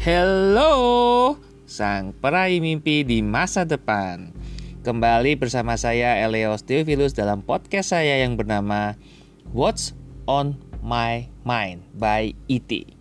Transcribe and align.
Hello, 0.00 1.36
sang 1.68 2.16
peraih 2.16 2.56
mimpi 2.64 3.04
di 3.04 3.20
masa 3.20 3.68
depan. 3.68 4.32
Kembali 4.80 5.36
bersama 5.36 5.76
saya 5.76 6.16
Eleos 6.24 6.64
Theophilus 6.64 7.12
dalam 7.12 7.44
podcast 7.44 7.92
saya 7.92 8.16
yang 8.24 8.32
bernama 8.32 8.96
What's 9.52 9.92
on 10.24 10.56
My 10.80 11.28
Mind 11.44 11.84
by 12.00 12.32
IT. 12.48 12.96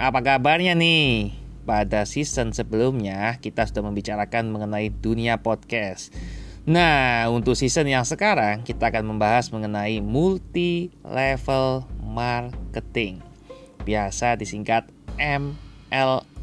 Apa 0.00 0.24
kabarnya 0.24 0.72
nih? 0.72 1.36
Pada 1.68 2.08
season 2.08 2.56
sebelumnya 2.56 3.36
kita 3.44 3.68
sudah 3.68 3.84
membicarakan 3.84 4.48
mengenai 4.48 4.88
dunia 4.88 5.44
podcast. 5.44 6.16
Nah, 6.64 7.28
untuk 7.28 7.60
season 7.60 7.92
yang 7.92 8.08
sekarang 8.08 8.64
kita 8.64 8.88
akan 8.88 9.04
membahas 9.04 9.52
mengenai 9.52 10.00
multi 10.00 10.96
level 11.04 11.84
marketing. 12.00 13.20
Biasa 13.84 14.40
disingkat 14.40 14.88
MLM. 15.20 16.37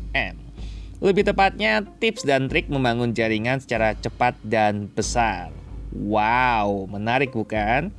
Lebih 1.04 1.28
tepatnya 1.28 1.84
tips 2.00 2.24
dan 2.24 2.48
trik 2.48 2.72
membangun 2.72 3.12
jaringan 3.12 3.60
secara 3.60 3.94
cepat 4.00 4.40
dan 4.42 4.88
besar. 4.88 5.52
Wow, 5.92 6.88
menarik 6.88 7.36
bukan? 7.36 7.92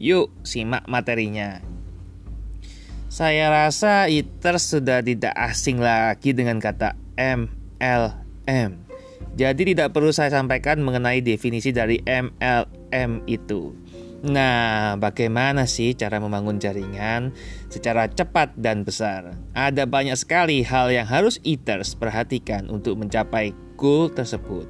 Yuk, 0.00 0.32
simak 0.42 0.88
materinya. 0.88 1.60
Saya 3.08 3.48
rasa 3.48 4.08
ITERS 4.08 4.78
sudah 4.78 5.00
tidak 5.00 5.32
asing 5.32 5.80
lagi 5.80 6.36
dengan 6.36 6.60
kata 6.60 6.92
MLM. 7.16 8.70
Jadi 9.38 9.62
tidak 9.74 9.96
perlu 9.96 10.12
saya 10.12 10.28
sampaikan 10.34 10.82
mengenai 10.84 11.24
definisi 11.24 11.72
dari 11.72 12.00
MLM 12.04 13.24
itu. 13.24 13.72
Nah, 14.18 14.98
bagaimana 14.98 15.70
sih 15.70 15.94
cara 15.94 16.18
membangun 16.18 16.58
jaringan 16.58 17.30
secara 17.70 18.10
cepat 18.10 18.50
dan 18.58 18.82
besar? 18.82 19.38
Ada 19.54 19.86
banyak 19.86 20.18
sekali 20.18 20.66
hal 20.66 20.90
yang 20.90 21.06
harus 21.06 21.38
eaters 21.46 21.94
perhatikan 21.94 22.66
untuk 22.66 22.98
mencapai 22.98 23.54
goal 23.78 24.10
tersebut. 24.10 24.66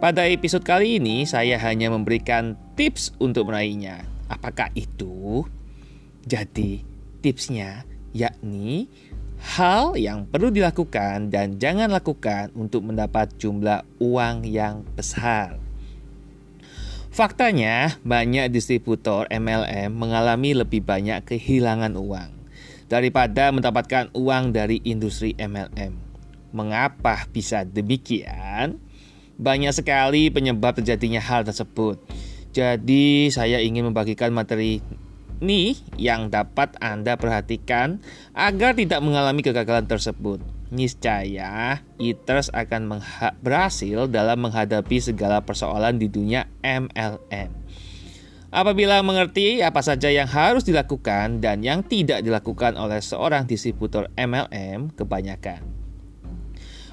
Pada 0.00 0.24
episode 0.24 0.64
kali 0.64 0.96
ini, 0.96 1.28
saya 1.28 1.60
hanya 1.60 1.92
memberikan 1.92 2.56
tips 2.72 3.12
untuk 3.20 3.52
meraihnya. 3.52 4.00
Apakah 4.32 4.72
itu? 4.72 5.44
Jadi, 6.24 6.80
tipsnya 7.20 7.84
yakni 8.16 8.88
hal 9.40 10.00
yang 10.00 10.24
perlu 10.24 10.48
dilakukan 10.48 11.28
dan 11.28 11.60
jangan 11.60 11.92
lakukan 11.92 12.48
untuk 12.56 12.88
mendapat 12.88 13.28
jumlah 13.36 13.84
uang 14.00 14.48
yang 14.48 14.88
besar. 14.96 15.60
Faktanya, 17.10 17.98
banyak 18.06 18.54
distributor 18.54 19.26
MLM 19.34 19.90
mengalami 19.90 20.54
lebih 20.54 20.78
banyak 20.86 21.26
kehilangan 21.26 21.98
uang 21.98 22.30
daripada 22.86 23.50
mendapatkan 23.50 24.14
uang 24.14 24.54
dari 24.54 24.78
industri 24.86 25.34
MLM. 25.34 25.90
Mengapa 26.54 27.26
bisa 27.34 27.66
demikian? 27.66 28.78
Banyak 29.42 29.74
sekali 29.74 30.30
penyebab 30.30 30.78
terjadinya 30.78 31.18
hal 31.18 31.42
tersebut. 31.42 31.98
Jadi, 32.54 33.26
saya 33.34 33.58
ingin 33.58 33.90
membagikan 33.90 34.30
materi 34.30 34.78
ini 35.42 35.74
yang 35.98 36.30
dapat 36.30 36.78
Anda 36.78 37.18
perhatikan 37.18 37.98
agar 38.38 38.78
tidak 38.78 39.02
mengalami 39.02 39.42
kegagalan 39.42 39.90
tersebut 39.90 40.59
niscaya 40.70 41.82
eaters 41.98 42.48
akan 42.54 43.02
berhasil 43.42 44.06
dalam 44.06 44.46
menghadapi 44.46 45.02
segala 45.02 45.42
persoalan 45.42 45.98
di 45.98 46.06
dunia 46.06 46.46
MLM. 46.62 47.50
Apabila 48.50 48.98
mengerti 49.06 49.62
apa 49.62 49.78
saja 49.78 50.10
yang 50.10 50.26
harus 50.26 50.66
dilakukan 50.66 51.38
dan 51.38 51.62
yang 51.62 51.86
tidak 51.86 52.26
dilakukan 52.26 52.74
oleh 52.74 52.98
seorang 52.98 53.46
distributor 53.46 54.10
MLM 54.18 54.90
kebanyakan. 54.98 55.62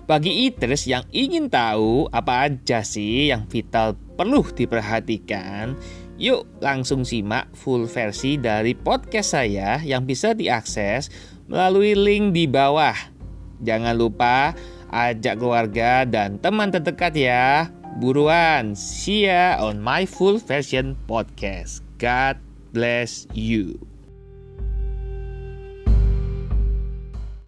Bagi 0.06 0.48
eaters 0.48 0.86
yang 0.86 1.04
ingin 1.10 1.50
tahu 1.50 2.08
apa 2.14 2.46
aja 2.46 2.86
sih 2.86 3.34
yang 3.34 3.50
vital 3.50 3.98
perlu 4.16 4.46
diperhatikan, 4.46 5.74
yuk 6.22 6.46
langsung 6.62 7.04
simak 7.04 7.50
full 7.58 7.90
versi 7.90 8.38
dari 8.38 8.78
podcast 8.78 9.36
saya 9.36 9.82
yang 9.82 10.06
bisa 10.06 10.38
diakses 10.38 11.10
melalui 11.50 11.98
link 11.98 12.38
di 12.38 12.46
bawah 12.46 13.17
Jangan 13.64 13.98
lupa 13.98 14.54
ajak 14.94 15.42
keluarga 15.42 16.06
dan 16.06 16.38
teman 16.38 16.70
terdekat 16.70 17.14
ya. 17.18 17.72
Buruan, 17.98 18.78
see 18.78 19.26
ya 19.26 19.58
on 19.58 19.82
my 19.82 20.06
full 20.06 20.38
version 20.38 20.94
podcast. 21.10 21.82
God 21.98 22.38
bless 22.70 23.26
you. 23.34 23.82